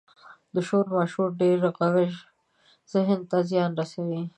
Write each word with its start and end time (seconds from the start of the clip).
•د 0.53 0.55
شور 0.67 0.85
ماشور 0.95 1.29
ډېر 1.41 1.57
ږغ 1.75 1.79
ذهن 2.93 3.19
ته 3.29 3.37
زیان 3.49 3.71
رسوي. 3.79 4.21